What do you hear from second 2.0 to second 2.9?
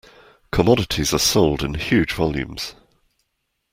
volumes.